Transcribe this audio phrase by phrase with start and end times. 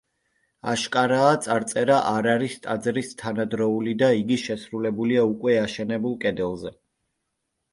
[0.69, 6.75] აშკარაა, წარწერა არ არის ტაძრის თანადროული და იგი შესრულებულია უკვე აშენებულ კედელზე.